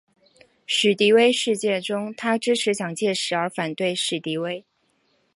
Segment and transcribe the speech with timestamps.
[0.65, 4.65] 史迪威事件中他支持蒋介石而反对史迪威。